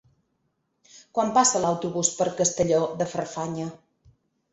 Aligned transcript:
Quan 1.17 1.33
passa 1.35 1.61
l'autobús 1.65 2.09
per 2.21 2.27
Castelló 2.39 2.79
de 3.03 3.07
Farfanya? 3.13 3.69